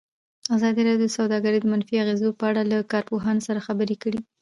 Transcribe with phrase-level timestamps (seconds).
[0.55, 4.19] ازادي راډیو د سوداګري د منفي اغېزو په اړه له کارپوهانو سره خبرې کړي.